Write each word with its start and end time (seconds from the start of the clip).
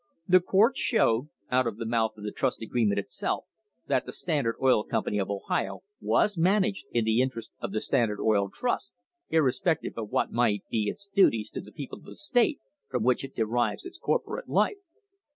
The 0.27 0.39
court 0.39 0.77
showed, 0.77 1.29
out 1.51 1.67
of 1.67 1.77
the 1.77 1.85
mouth 1.85 2.17
of 2.17 2.23
the 2.23 2.31
trust 2.31 2.59
agreement 2.59 2.97
itself, 2.97 3.45
that 3.85 4.03
the 4.07 4.11
Standard 4.11 4.55
Oil 4.59 4.83
Company 4.83 5.19
of 5.19 5.29
Ohio 5.29 5.81
was 5.99 6.39
"managed 6.39 6.87
in 6.89 7.05
the 7.05 7.21
interest 7.21 7.51
of 7.59 7.71
the 7.71 7.79
Standard 7.81 8.19
Oil 8.19 8.49
Trust 8.51 8.95
irrespective 9.29 9.93
of 9.97 10.09
what 10.09 10.31
might 10.31 10.63
be 10.71 10.89
its 10.89 11.05
duties 11.05 11.51
to 11.51 11.61
the 11.61 11.71
people 11.71 11.99
of 11.99 12.05
the 12.05 12.15
state 12.15 12.57
from 12.89 13.03
which 13.03 13.23
it 13.23 13.35
derives 13.35 13.85
its 13.85 13.99
corporate 13.99 14.49
life." 14.49 14.77